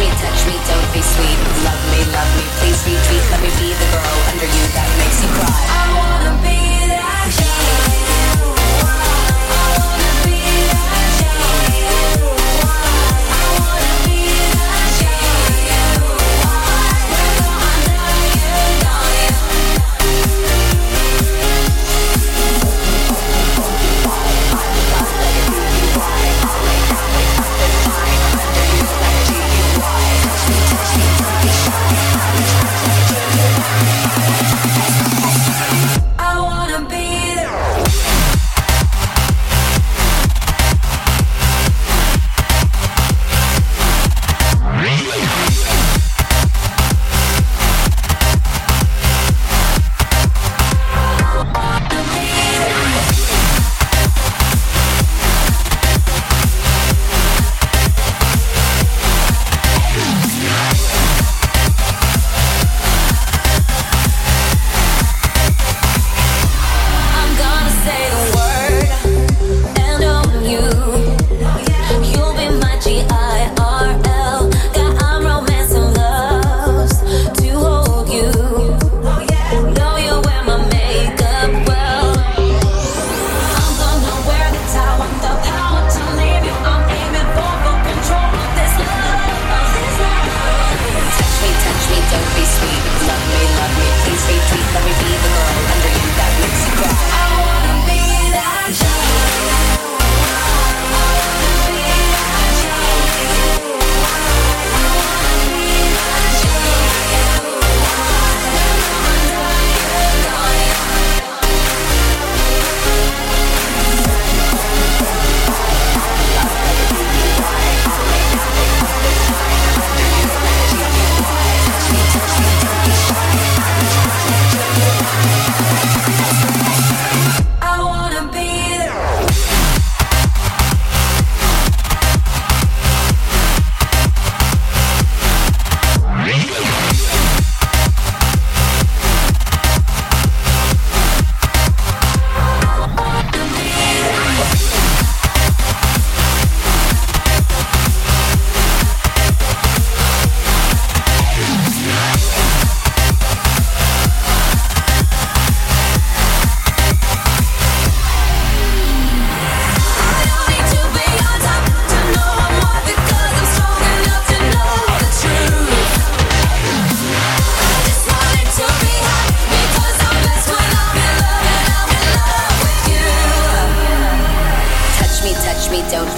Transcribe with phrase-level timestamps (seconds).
[0.00, 1.38] me, touch me, don't be sweet.
[1.60, 3.24] Love me, love me, please retweet.
[3.30, 5.60] Let me be the girl under you that makes you cry.
[5.76, 6.69] I wanna be.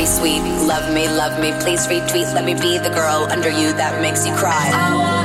[0.00, 0.40] Be sweet.
[0.66, 2.32] Love me, love me, please retweet.
[2.32, 5.19] Let me be the girl under you that makes you cry.